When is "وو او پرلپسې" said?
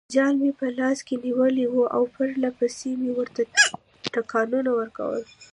1.69-2.91